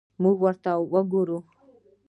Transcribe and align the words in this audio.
موږ 0.21 0.35
ورته 0.41 0.71
ګورو. 1.11 1.37